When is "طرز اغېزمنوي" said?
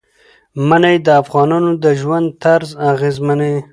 2.43-3.57